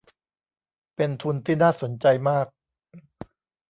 [0.95, 2.47] เป็นทุนที่น่าสนใจมาก